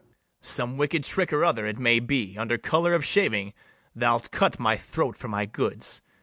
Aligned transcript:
Some 0.41 0.77
wicked 0.77 1.03
trick 1.03 1.31
or 1.31 1.45
other: 1.45 1.67
it 1.67 1.77
may 1.77 1.99
be, 1.99 2.35
under 2.35 2.57
colour 2.57 2.95
of 2.95 3.05
shaving, 3.05 3.53
thou'lt 3.95 4.31
cut 4.31 4.59
my 4.59 4.75
throat 4.75 5.15
for 5.15 5.27
my 5.27 5.45
goods. 5.45 6.01